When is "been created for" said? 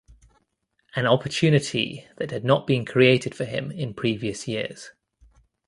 2.65-3.45